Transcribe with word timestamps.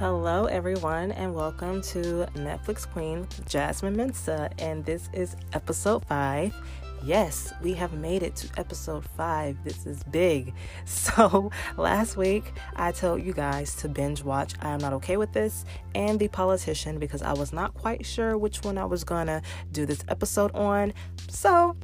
Hello, 0.00 0.46
everyone, 0.46 1.12
and 1.12 1.34
welcome 1.34 1.82
to 1.82 2.26
Netflix 2.34 2.90
Queen 2.90 3.28
Jasmine 3.46 3.94
Mensa, 3.94 4.48
and 4.58 4.82
this 4.82 5.10
is 5.12 5.36
episode 5.52 6.06
five. 6.06 6.54
Yes, 7.04 7.52
we 7.60 7.74
have 7.74 7.92
made 7.92 8.22
it 8.22 8.34
to 8.36 8.48
episode 8.58 9.04
five. 9.04 9.62
This 9.62 9.84
is 9.84 10.02
big. 10.04 10.54
So, 10.86 11.50
last 11.76 12.16
week 12.16 12.50
I 12.76 12.92
told 12.92 13.22
you 13.22 13.34
guys 13.34 13.74
to 13.74 13.90
binge 13.90 14.24
watch 14.24 14.54
I 14.62 14.70
Am 14.70 14.78
Not 14.78 14.94
Okay 14.94 15.18
with 15.18 15.34
This 15.34 15.66
and 15.94 16.18
The 16.18 16.28
Politician 16.28 16.98
because 16.98 17.20
I 17.20 17.34
was 17.34 17.52
not 17.52 17.74
quite 17.74 18.06
sure 18.06 18.38
which 18.38 18.64
one 18.64 18.78
I 18.78 18.86
was 18.86 19.04
gonna 19.04 19.42
do 19.70 19.84
this 19.84 20.02
episode 20.08 20.54
on. 20.54 20.94
So, 21.28 21.76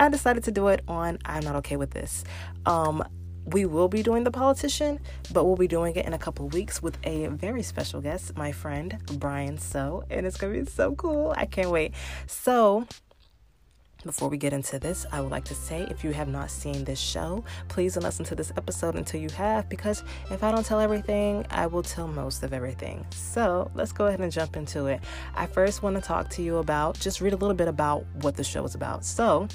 I 0.00 0.08
decided 0.08 0.42
to 0.44 0.52
do 0.52 0.68
it 0.68 0.80
on 0.88 1.18
I'm 1.26 1.44
Not 1.44 1.56
Okay 1.56 1.76
with 1.76 1.90
This. 1.90 2.24
Um, 2.64 3.04
we 3.52 3.64
will 3.64 3.88
be 3.88 4.02
doing 4.02 4.24
the 4.24 4.30
politician, 4.30 5.00
but 5.32 5.44
we'll 5.44 5.56
be 5.56 5.68
doing 5.68 5.94
it 5.96 6.06
in 6.06 6.12
a 6.12 6.18
couple 6.18 6.48
weeks 6.48 6.82
with 6.82 6.98
a 7.04 7.26
very 7.28 7.62
special 7.62 8.00
guest, 8.00 8.36
my 8.36 8.52
friend 8.52 8.98
Brian 9.14 9.58
So, 9.58 10.04
and 10.10 10.26
it's 10.26 10.36
gonna 10.36 10.54
be 10.54 10.64
so 10.64 10.94
cool. 10.94 11.34
I 11.36 11.46
can't 11.46 11.70
wait. 11.70 11.92
So, 12.26 12.86
before 14.04 14.28
we 14.28 14.38
get 14.38 14.52
into 14.52 14.78
this, 14.78 15.06
I 15.10 15.20
would 15.20 15.32
like 15.32 15.44
to 15.46 15.54
say 15.54 15.82
if 15.90 16.04
you 16.04 16.12
have 16.12 16.28
not 16.28 16.50
seen 16.50 16.84
this 16.84 17.00
show, 17.00 17.42
please 17.66 17.94
don't 17.94 18.04
listen 18.04 18.24
to 18.26 18.36
this 18.36 18.52
episode 18.56 18.94
until 18.94 19.20
you 19.20 19.28
have, 19.30 19.68
because 19.68 20.04
if 20.30 20.44
I 20.44 20.52
don't 20.52 20.64
tell 20.64 20.78
everything, 20.78 21.44
I 21.50 21.66
will 21.66 21.82
tell 21.82 22.06
most 22.06 22.44
of 22.44 22.52
everything. 22.52 23.04
So 23.10 23.70
let's 23.74 23.90
go 23.90 24.06
ahead 24.06 24.20
and 24.20 24.30
jump 24.30 24.56
into 24.56 24.86
it. 24.86 25.00
I 25.34 25.46
first 25.46 25.82
want 25.82 25.96
to 25.96 26.02
talk 26.02 26.30
to 26.30 26.42
you 26.42 26.58
about 26.58 26.98
just 27.00 27.20
read 27.20 27.32
a 27.32 27.36
little 27.36 27.56
bit 27.56 27.66
about 27.66 28.04
what 28.22 28.36
the 28.36 28.44
show 28.44 28.64
is 28.64 28.76
about. 28.76 29.04
So, 29.04 29.48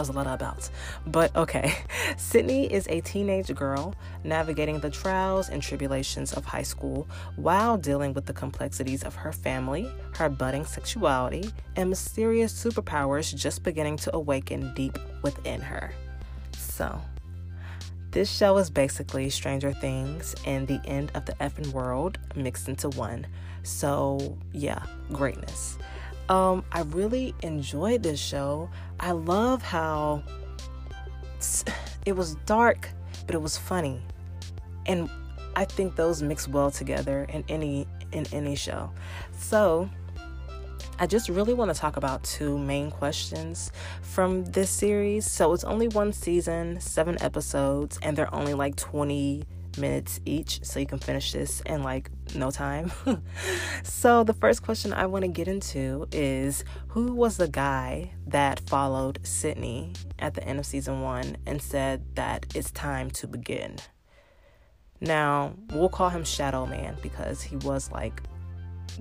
was 0.00 0.08
a 0.08 0.12
lot 0.12 0.26
of 0.26 0.34
abouts. 0.34 0.70
But 1.06 1.34
okay. 1.36 1.74
Sydney 2.16 2.72
is 2.72 2.86
a 2.88 3.00
teenage 3.00 3.54
girl 3.54 3.94
navigating 4.22 4.80
the 4.80 4.90
trials 4.90 5.48
and 5.48 5.62
tribulations 5.62 6.32
of 6.32 6.44
high 6.44 6.62
school 6.62 7.08
while 7.36 7.76
dealing 7.76 8.14
with 8.14 8.26
the 8.26 8.32
complexities 8.32 9.02
of 9.02 9.14
her 9.14 9.32
family, 9.32 9.90
her 10.14 10.28
budding 10.28 10.64
sexuality, 10.64 11.50
and 11.76 11.90
mysterious 11.90 12.52
superpowers 12.52 13.34
just 13.34 13.62
beginning 13.62 13.96
to 13.98 14.14
awaken 14.14 14.72
deep 14.74 14.98
within 15.22 15.60
her. 15.60 15.92
So, 16.56 17.00
this 18.14 18.30
show 18.30 18.58
is 18.58 18.70
basically 18.70 19.28
Stranger 19.28 19.72
Things 19.72 20.36
and 20.46 20.68
the 20.68 20.80
end 20.84 21.10
of 21.14 21.26
the 21.26 21.32
effing 21.34 21.72
world 21.72 22.18
mixed 22.36 22.68
into 22.68 22.88
one. 22.90 23.26
So, 23.64 24.38
yeah, 24.52 24.84
greatness. 25.12 25.78
Um, 26.28 26.64
I 26.72 26.82
really 26.82 27.34
enjoyed 27.42 28.02
this 28.02 28.20
show. 28.20 28.70
I 28.98 29.12
love 29.12 29.62
how 29.62 30.22
it 32.06 32.16
was 32.16 32.36
dark, 32.46 32.88
but 33.26 33.34
it 33.34 33.42
was 33.42 33.58
funny, 33.58 34.00
and 34.86 35.10
I 35.54 35.64
think 35.64 35.96
those 35.96 36.22
mix 36.22 36.48
well 36.48 36.70
together 36.70 37.26
in 37.28 37.44
any 37.48 37.86
in 38.12 38.26
any 38.32 38.56
show. 38.56 38.90
So. 39.38 39.88
I 40.96 41.08
just 41.08 41.28
really 41.28 41.54
want 41.54 41.74
to 41.74 41.78
talk 41.78 41.96
about 41.96 42.22
two 42.22 42.56
main 42.56 42.88
questions 42.88 43.72
from 44.02 44.44
this 44.44 44.70
series. 44.70 45.28
So 45.28 45.52
it's 45.52 45.64
only 45.64 45.88
one 45.88 46.12
season, 46.12 46.80
seven 46.80 47.20
episodes, 47.20 47.98
and 48.00 48.16
they're 48.16 48.32
only 48.32 48.54
like 48.54 48.76
20 48.76 49.42
minutes 49.78 50.20
each, 50.24 50.64
so 50.64 50.80
you 50.80 50.86
can 50.86 50.98
finish 50.98 51.32
this 51.32 51.60
in 51.62 51.82
like 51.82 52.10
no 52.34 52.50
time. 52.50 52.92
so, 53.82 54.24
the 54.24 54.34
first 54.34 54.62
question 54.62 54.92
I 54.92 55.06
want 55.06 55.24
to 55.24 55.28
get 55.28 55.48
into 55.48 56.06
is 56.12 56.64
who 56.88 57.12
was 57.12 57.36
the 57.36 57.48
guy 57.48 58.12
that 58.26 58.60
followed 58.60 59.18
Sydney 59.22 59.92
at 60.18 60.34
the 60.34 60.44
end 60.44 60.58
of 60.58 60.66
season 60.66 61.00
one 61.00 61.36
and 61.46 61.60
said 61.60 62.04
that 62.16 62.46
it's 62.54 62.70
time 62.70 63.10
to 63.12 63.26
begin? 63.26 63.76
Now, 65.00 65.54
we'll 65.70 65.88
call 65.88 66.08
him 66.08 66.24
Shadow 66.24 66.66
Man 66.66 66.96
because 67.02 67.42
he 67.42 67.56
was 67.56 67.90
like 67.90 68.22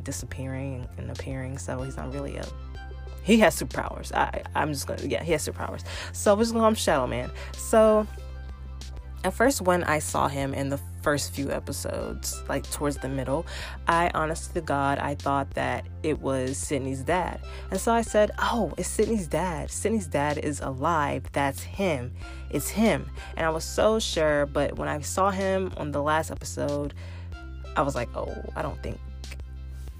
disappearing 0.02 0.88
and 0.98 1.12
appearing, 1.12 1.58
so 1.58 1.82
he's 1.82 1.98
not 1.98 2.14
really 2.14 2.38
a 2.38 2.46
he 3.24 3.40
has 3.40 3.60
superpowers. 3.60 4.14
I 4.14 4.44
I'm 4.54 4.74
just 4.74 4.88
gonna 4.88 5.04
yeah, 5.04 5.24
he 5.24 5.32
has 5.32 5.48
superpowers. 5.48 5.84
So 6.12 6.36
we're 6.36 6.42
just 6.42 6.52
gonna 6.52 6.62
call 6.62 6.70
him 6.70 6.76
Shadow 6.76 7.08
Man. 7.08 7.32
So 7.58 8.06
at 9.24 9.34
first 9.34 9.62
when 9.62 9.84
i 9.86 10.00
saw 10.00 10.28
him 10.28 10.54
in 10.54 10.70
the 10.70 10.80
first 11.02 11.34
few 11.34 11.52
episodes 11.52 12.42
like 12.48 12.70
towards 12.72 12.98
the 12.98 13.10
middle 13.10 13.46
i 13.88 14.10
honestly 14.14 14.62
to 14.62 14.66
god 14.66 14.98
i 15.00 15.16
thought 15.16 15.50
that 15.52 15.86
it 16.02 16.20
was 16.22 16.58
sydney's 16.58 17.02
dad. 17.02 17.40
And 17.72 17.80
so 17.80 17.92
i 17.92 18.02
said 18.02 18.32
oh 18.40 18.74
it's 18.78 18.88
sydney's 18.88 19.28
dad. 19.28 19.70
Sydney's 19.70 20.08
dad 20.08 20.38
is 20.38 20.62
alive. 20.62 21.24
That's 21.34 21.62
him. 21.62 22.14
It's 22.50 22.70
him. 22.70 23.10
And 23.36 23.46
i 23.46 23.50
was 23.50 23.66
so 23.66 24.00
sure 24.00 24.46
but 24.46 24.78
when 24.78 24.88
i 24.88 25.00
saw 25.02 25.30
him 25.32 25.74
on 25.78 25.92
the 25.92 26.02
last 26.02 26.32
episode 26.32 26.94
i 27.76 27.82
was 27.82 27.96
like 27.96 28.10
oh 28.16 28.34
i 28.56 28.62
don't 28.62 28.82
think 28.82 29.00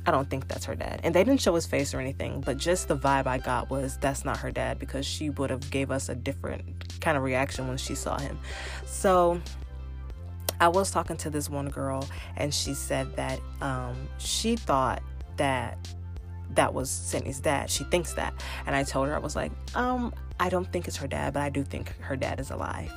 I 0.06 0.12
don't 0.12 0.30
think 0.30 0.48
that's 0.48 0.66
her 0.66 0.76
dad. 0.76 1.00
And 1.04 1.16
they 1.16 1.24
didn't 1.24 1.42
show 1.42 1.56
his 1.56 1.66
face 1.66 1.94
or 1.94 2.00
anything, 2.00 2.42
but 2.42 2.58
just 2.58 2.88
the 2.88 2.98
vibe 2.98 3.26
I 3.26 3.38
got 3.38 3.70
was 3.70 3.98
that's 3.98 4.26
not 4.26 4.38
her 4.38 4.52
dad 4.52 4.80
because 4.80 5.06
she 5.06 5.30
would 5.30 5.50
have 5.50 5.70
gave 5.72 5.92
us 5.92 6.10
a 6.10 6.16
different 6.16 7.00
kind 7.00 7.16
of 7.16 7.24
reaction 7.24 7.68
when 7.68 7.78
she 7.78 7.96
saw 7.96 8.18
him. 8.18 8.38
So 8.86 9.42
I 10.60 10.68
was 10.68 10.92
talking 10.92 11.18
to 11.18 11.30
this 11.30 11.50
one 11.50 11.70
girl 11.70 12.08
and 12.36 12.54
she 12.54 12.74
said 12.74 13.16
that 13.16 13.40
um, 13.62 13.96
she 14.18 14.56
thought 14.56 15.02
that 15.38 15.78
that 16.56 16.74
was 16.74 16.90
Sydney's 16.90 17.40
dad. 17.40 17.70
She 17.70 17.84
thinks 17.86 18.14
that. 18.14 18.34
And 18.66 18.76
I 18.76 18.84
told 18.84 19.08
her, 19.08 19.16
I 19.16 19.20
was 19.20 19.36
like, 19.36 19.52
um, 19.76 20.14
I 20.40 20.50
don't 20.50 20.72
think 20.72 20.88
it's 20.88 20.98
her 20.98 21.08
dad, 21.08 21.34
but 21.34 21.42
I 21.42 21.50
do 21.50 21.64
think 21.64 21.96
her 22.02 22.16
dad 22.16 22.40
is 22.40 22.52
alive. 22.52 22.92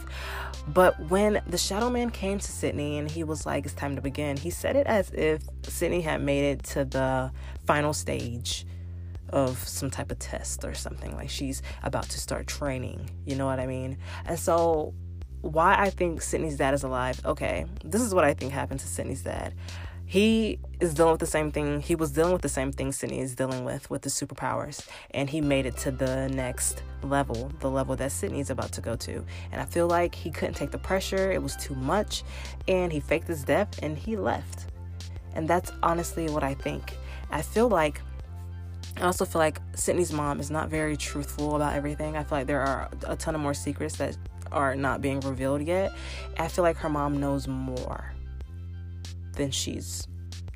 But 0.69 0.99
when 1.11 1.43
the 1.47 1.59
Shadow 1.59 1.91
Man 1.91 2.11
came 2.11 2.39
to 2.39 2.53
Sydney 2.53 2.99
and 2.99 3.11
he 3.11 3.25
was 3.25 3.47
like, 3.47 3.65
it's 3.65 3.75
time 3.75 3.95
to 3.97 4.03
begin, 4.03 4.37
he 4.37 4.51
said 4.51 4.77
it 4.77 4.87
as 4.87 5.11
if 5.11 5.43
Sydney 5.63 6.01
had 6.01 6.21
made 6.21 6.45
it 6.45 6.65
to 6.65 6.85
the 6.85 7.31
final 7.67 7.93
stage 7.93 8.67
of 9.31 9.59
some 9.67 9.91
type 9.91 10.11
of 10.11 10.19
test 10.19 10.65
or 10.65 10.75
something. 10.75 11.15
Like 11.15 11.31
she's 11.31 11.63
about 11.83 12.09
to 12.11 12.21
start 12.21 12.47
training. 12.47 13.11
You 13.25 13.37
know 13.37 13.47
what 13.47 13.61
I 13.61 13.67
mean? 13.67 13.99
And 14.25 14.39
so, 14.39 14.95
why 15.43 15.77
I 15.79 15.91
think 15.91 16.23
Sydney's 16.23 16.57
dad 16.57 16.75
is 16.75 16.83
alive, 16.83 17.21
okay, 17.25 17.67
this 17.85 18.01
is 18.01 18.15
what 18.15 18.25
I 18.25 18.35
think 18.35 18.53
happened 18.53 18.81
to 18.81 18.87
Sydney's 18.87 19.23
dad 19.23 19.55
he 20.09 20.61
is 20.79 20.95
dealing 20.95 21.11
with 21.11 21.21
the 21.21 21.27
same 21.27 21.51
thing. 21.51 21.81
He 21.81 21.97
was 21.97 22.13
dealing 22.13 22.33
with 22.33 22.43
the 22.43 22.49
same 22.49 22.71
thing 22.71 22.93
Sydney 22.93 23.19
is 23.19 23.35
dealing 23.35 23.65
with 23.65 23.91
with 23.91 24.03
the 24.03 24.09
superpowers, 24.09 24.87
and 25.11 25.29
he 25.29 25.41
made 25.41 25.67
it 25.67 25.77
to 25.79 25.91
the 25.91 26.29
next 26.29 26.85
level, 27.03 27.51
the 27.59 27.69
level 27.69 27.97
that 27.97 28.13
Sydney 28.13 28.39
is 28.39 28.49
about 28.49 28.71
to 28.73 28.81
go 28.81 28.95
to. 28.95 29.25
And 29.51 29.61
I 29.61 29.65
feel 29.65 29.89
like 29.89 30.15
he 30.15 30.31
couldn't 30.31 30.55
take 30.55 30.71
the 30.71 30.79
pressure; 30.79 31.33
it 31.33 31.43
was 31.43 31.57
too 31.57 31.75
much, 31.75 32.23
and 32.69 32.93
he 32.93 33.01
faked 33.01 33.27
his 33.27 33.43
death 33.43 33.81
and 33.83 33.99
he 33.99 34.17
left. 34.17 34.67
And 35.35 35.49
that's 35.49 35.73
honestly 35.83 36.29
what 36.29 36.45
I 36.45 36.55
think. 36.55 36.97
I 37.31 37.43
feel 37.43 37.69
like. 37.69 38.01
I 38.99 39.03
also 39.03 39.27
feel 39.27 39.41
like 39.41 39.61
Sydney's 39.75 40.13
mom 40.13 40.41
is 40.41 40.51
not 40.51 40.71
very 40.71 40.97
truthful 40.97 41.57
about 41.57 41.75
everything. 41.75 42.17
I 42.17 42.23
feel 42.23 42.39
like 42.39 42.47
there 42.47 42.63
are 42.63 42.89
a 43.07 43.15
ton 43.15 43.35
of 43.35 43.43
more 43.43 43.53
secrets 43.53 43.97
that 43.97 44.17
are 44.53 44.75
not 44.75 45.03
being 45.03 45.21
revealed 45.21 45.61
yet. 45.63 45.93
I 46.39 46.49
feel 46.49 46.65
like 46.65 46.77
her 46.77 46.89
mom 46.89 47.21
knows 47.21 47.47
more 47.47 48.16
than 49.37 49.51
she's 49.51 50.07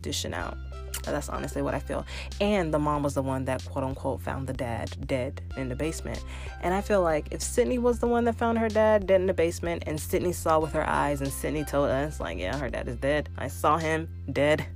dishing 0.02 0.34
out. 0.34 0.56
That's 1.04 1.28
honestly 1.28 1.62
what 1.62 1.74
I 1.74 1.78
feel. 1.78 2.04
And 2.40 2.74
the 2.74 2.78
mom 2.78 3.02
was 3.02 3.14
the 3.14 3.22
one 3.22 3.44
that 3.46 3.64
quote 3.64 3.84
unquote 3.84 4.20
found 4.20 4.46
the 4.46 4.52
dad 4.52 5.06
dead 5.06 5.40
in 5.56 5.68
the 5.68 5.76
basement. 5.76 6.22
And 6.60 6.74
I 6.74 6.80
feel 6.80 7.02
like 7.02 7.28
if 7.30 7.40
Sydney 7.40 7.78
was 7.78 7.98
the 7.98 8.06
one 8.06 8.24
that 8.24 8.36
found 8.36 8.58
her 8.58 8.68
dad 8.68 9.06
dead 9.06 9.20
in 9.20 9.26
the 9.26 9.34
basement 9.34 9.84
and 9.86 9.98
Sydney 9.98 10.32
saw 10.32 10.58
with 10.58 10.72
her 10.72 10.86
eyes 10.86 11.20
and 11.20 11.32
Sydney 11.32 11.64
told 11.64 11.90
us, 11.90 12.20
like, 12.20 12.38
yeah, 12.38 12.56
her 12.56 12.68
dad 12.68 12.88
is 12.88 12.96
dead. 12.96 13.28
I 13.38 13.48
saw 13.48 13.78
him 13.78 14.08
dead. 14.32 14.66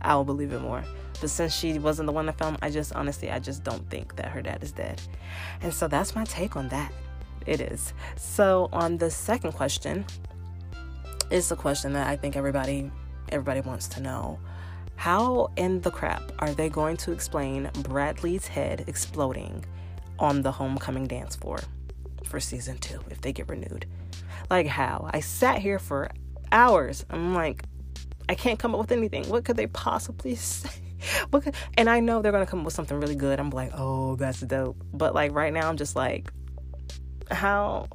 I 0.00 0.14
will 0.14 0.24
believe 0.24 0.52
it 0.52 0.60
more. 0.60 0.84
But 1.20 1.30
since 1.30 1.54
she 1.54 1.78
wasn't 1.78 2.06
the 2.06 2.12
one 2.12 2.26
that 2.26 2.38
found, 2.38 2.58
I 2.62 2.70
just 2.70 2.94
honestly, 2.94 3.30
I 3.30 3.38
just 3.38 3.64
don't 3.64 3.88
think 3.90 4.16
that 4.16 4.26
her 4.28 4.42
dad 4.42 4.62
is 4.62 4.72
dead. 4.72 5.00
And 5.60 5.72
so 5.72 5.88
that's 5.88 6.14
my 6.14 6.24
take 6.24 6.56
on 6.56 6.68
that. 6.68 6.92
It 7.46 7.60
is. 7.60 7.92
So 8.16 8.68
on 8.72 8.98
the 8.98 9.10
second 9.10 9.52
question, 9.52 10.04
it's 11.30 11.50
a 11.50 11.56
question 11.56 11.92
that 11.94 12.06
I 12.06 12.16
think 12.16 12.36
everybody 12.36 12.90
everybody 13.32 13.60
wants 13.60 13.88
to 13.88 14.00
know. 14.00 14.38
How 14.96 15.50
in 15.56 15.80
the 15.80 15.90
crap 15.90 16.32
are 16.40 16.52
they 16.52 16.68
going 16.68 16.96
to 16.98 17.12
explain 17.12 17.70
Bradley's 17.82 18.46
head 18.48 18.84
exploding 18.88 19.64
on 20.18 20.42
the 20.42 20.50
homecoming 20.50 21.06
dance 21.06 21.36
floor 21.36 21.60
for 22.24 22.40
season 22.40 22.78
two 22.78 23.00
if 23.10 23.20
they 23.20 23.32
get 23.32 23.48
renewed? 23.48 23.86
Like, 24.50 24.66
how? 24.66 25.08
I 25.12 25.20
sat 25.20 25.58
here 25.58 25.78
for 25.78 26.10
hours. 26.50 27.04
I'm 27.10 27.34
like, 27.34 27.62
I 28.28 28.34
can't 28.34 28.58
come 28.58 28.74
up 28.74 28.80
with 28.80 28.92
anything. 28.92 29.28
What 29.28 29.44
could 29.44 29.56
they 29.56 29.68
possibly 29.68 30.34
say? 30.36 30.70
Could, 31.30 31.54
and 31.76 31.88
I 31.88 32.00
know 32.00 32.20
they're 32.20 32.32
gonna 32.32 32.46
come 32.46 32.60
up 32.60 32.64
with 32.64 32.74
something 32.74 32.98
really 32.98 33.14
good. 33.14 33.38
I'm 33.38 33.50
like, 33.50 33.70
oh, 33.74 34.16
that's 34.16 34.40
dope. 34.40 34.82
But 34.92 35.14
like 35.14 35.32
right 35.32 35.52
now, 35.52 35.68
I'm 35.68 35.76
just 35.76 35.94
like, 35.94 36.32
how 37.30 37.86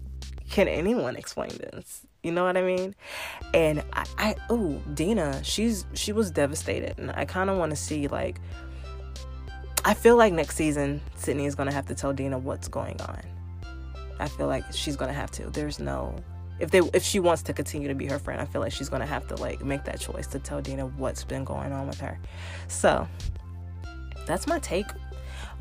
can 0.50 0.68
anyone 0.68 1.16
explain 1.16 1.50
this? 1.50 2.06
You 2.24 2.32
know 2.32 2.46
what 2.46 2.56
I 2.56 2.62
mean? 2.62 2.96
And 3.54 3.84
I, 3.92 4.06
I 4.18 4.36
oh, 4.50 4.82
Dina, 4.94 5.44
she's 5.44 5.86
she 5.94 6.14
was 6.14 6.32
devastated, 6.32 6.98
and 6.98 7.12
I 7.12 7.26
kind 7.26 7.50
of 7.50 7.58
want 7.58 7.72
to 7.72 7.76
see 7.76 8.08
like. 8.08 8.40
I 9.86 9.94
feel 9.94 10.16
like 10.16 10.32
next 10.32 10.56
season 10.56 11.02
Sydney 11.16 11.46
is 11.46 11.56
gonna 11.56 11.74
have 11.74 11.86
to 11.88 11.96
tell 11.96 12.14
Dina 12.14 12.38
what's 12.38 12.70
going 12.70 13.02
on. 13.02 13.22
I 14.18 14.30
feel 14.30 14.48
like 14.48 14.64
she's 14.72 14.96
gonna 14.96 15.12
have 15.12 15.30
to. 15.32 15.50
There's 15.50 15.80
no 15.80 16.16
if 16.60 16.72
they 16.72 16.80
if 16.94 17.04
she 17.04 17.20
wants 17.20 17.44
to 17.44 17.54
continue 17.54 17.90
to 17.90 17.96
be 17.96 18.06
her 18.06 18.18
friend, 18.18 18.40
I 18.40 18.46
feel 18.46 18.62
like 18.62 18.72
she's 18.72 18.88
gonna 18.88 19.06
have 19.06 19.28
to 19.28 19.36
like 19.36 19.64
make 19.64 19.84
that 19.84 20.00
choice 20.00 20.28
to 20.28 20.40
tell 20.40 20.62
Dina 20.62 20.86
what's 20.86 21.26
been 21.26 21.44
going 21.44 21.74
on 21.74 21.88
with 21.88 22.00
her. 22.00 22.18
So 22.70 23.06
that's 24.26 24.48
my 24.48 24.60
take 24.60 24.88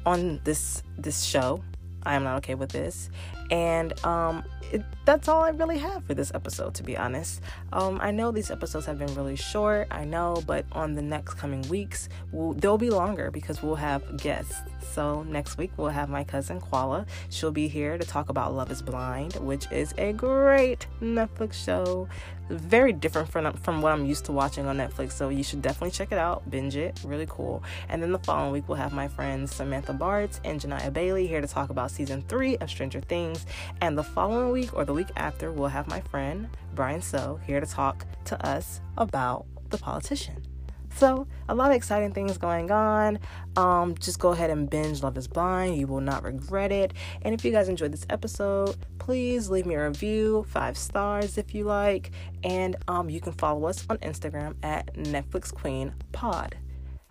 on 0.06 0.40
this 0.44 0.84
this 0.96 1.24
show. 1.24 1.64
I 2.04 2.14
am 2.14 2.24
not 2.24 2.36
okay 2.38 2.54
with 2.54 2.70
this. 2.70 3.10
And 3.50 3.92
um, 4.04 4.44
it, 4.72 4.82
that's 5.04 5.28
all 5.28 5.42
I 5.42 5.50
really 5.50 5.78
have 5.78 6.04
for 6.04 6.14
this 6.14 6.32
episode, 6.34 6.74
to 6.74 6.82
be 6.82 6.96
honest. 6.96 7.42
Um, 7.72 7.98
I 8.00 8.10
know 8.10 8.30
these 8.30 8.50
episodes 8.50 8.86
have 8.86 8.98
been 8.98 9.14
really 9.14 9.36
short, 9.36 9.88
I 9.90 10.04
know, 10.04 10.42
but 10.46 10.64
on 10.72 10.94
the 10.94 11.02
next 11.02 11.34
coming 11.34 11.62
weeks, 11.68 12.08
we'll, 12.30 12.54
they'll 12.54 12.78
be 12.78 12.90
longer 12.90 13.30
because 13.30 13.62
we'll 13.62 13.74
have 13.74 14.16
guests. 14.16 14.54
So 14.92 15.22
next 15.24 15.56
week, 15.56 15.72
we'll 15.76 15.88
have 15.88 16.08
my 16.08 16.24
cousin 16.24 16.60
Quala. 16.60 17.06
She'll 17.30 17.50
be 17.50 17.68
here 17.68 17.96
to 17.96 18.06
talk 18.06 18.28
about 18.28 18.54
Love 18.54 18.70
is 18.70 18.82
Blind, 18.82 19.34
which 19.34 19.70
is 19.70 19.94
a 19.98 20.12
great 20.12 20.86
Netflix 21.00 21.54
show. 21.54 22.08
Very 22.50 22.92
different 22.92 23.30
from, 23.30 23.50
from 23.54 23.80
what 23.80 23.92
I'm 23.92 24.04
used 24.04 24.26
to 24.26 24.32
watching 24.32 24.66
on 24.66 24.76
Netflix. 24.76 25.12
So 25.12 25.30
you 25.30 25.42
should 25.42 25.62
definitely 25.62 25.92
check 25.92 26.12
it 26.12 26.18
out, 26.18 26.50
binge 26.50 26.76
it. 26.76 27.00
Really 27.04 27.26
cool. 27.30 27.62
And 27.88 28.02
then 28.02 28.12
the 28.12 28.18
following 28.18 28.52
week, 28.52 28.68
we'll 28.68 28.76
have 28.76 28.92
my 28.92 29.08
friends 29.08 29.54
Samantha 29.54 29.94
Bartz 29.94 30.40
and 30.44 30.60
Janiyah 30.60 30.92
Bailey 30.92 31.26
here 31.26 31.40
to 31.40 31.46
talk 31.46 31.70
about 31.70 31.90
season 31.90 32.22
three 32.28 32.58
of 32.58 32.68
Stranger 32.68 33.00
Things. 33.00 33.41
And 33.80 33.96
the 33.96 34.02
following 34.02 34.50
week 34.50 34.74
or 34.74 34.84
the 34.84 34.92
week 34.92 35.08
after, 35.16 35.52
we'll 35.52 35.68
have 35.68 35.88
my 35.88 36.00
friend 36.00 36.48
Brian 36.74 37.02
So 37.02 37.40
here 37.46 37.60
to 37.60 37.66
talk 37.66 38.06
to 38.26 38.46
us 38.46 38.80
about 38.96 39.46
The 39.70 39.78
Politician. 39.78 40.46
So, 40.94 41.26
a 41.48 41.54
lot 41.54 41.70
of 41.70 41.76
exciting 41.76 42.12
things 42.12 42.36
going 42.36 42.70
on. 42.70 43.18
Um, 43.56 43.94
just 43.98 44.18
go 44.18 44.30
ahead 44.30 44.50
and 44.50 44.68
binge 44.68 45.02
Love 45.02 45.16
is 45.16 45.26
Blind. 45.26 45.76
You 45.76 45.86
will 45.86 46.00
not 46.00 46.22
regret 46.22 46.70
it. 46.70 46.92
And 47.22 47.34
if 47.34 47.44
you 47.44 47.50
guys 47.50 47.68
enjoyed 47.68 47.92
this 47.92 48.06
episode, 48.10 48.76
please 48.98 49.48
leave 49.48 49.66
me 49.66 49.74
a 49.74 49.88
review, 49.88 50.44
five 50.48 50.76
stars 50.76 51.38
if 51.38 51.54
you 51.54 51.64
like. 51.64 52.10
And 52.44 52.76
um, 52.88 53.08
you 53.08 53.20
can 53.20 53.32
follow 53.32 53.66
us 53.66 53.84
on 53.88 53.98
Instagram 53.98 54.54
at 54.62 54.94
Netflix 54.94 55.52
Queen 55.52 55.94
Pod. 56.12 56.56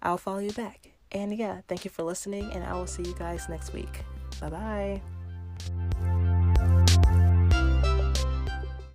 I'll 0.02 0.18
follow 0.18 0.40
you 0.40 0.52
back. 0.52 0.92
And 1.12 1.36
yeah, 1.36 1.62
thank 1.68 1.84
you 1.84 1.92
for 1.92 2.04
listening, 2.04 2.52
and 2.54 2.64
I 2.64 2.74
will 2.74 2.88
see 2.88 3.04
you 3.04 3.16
guys 3.18 3.50
next 3.50 3.74
week. 3.74 4.04
Bye 4.40 4.50
bye. 4.50 5.21